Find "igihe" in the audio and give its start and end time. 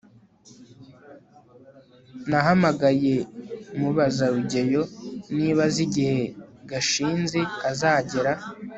5.87-6.21